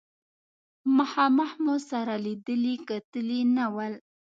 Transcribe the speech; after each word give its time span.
مخامخ 0.97 1.51
مو 1.63 1.75
سره 1.89 2.13
لیدلي 2.25 2.75
کتلي 2.87 3.39
نه 3.55 3.65
ول. 3.75 3.93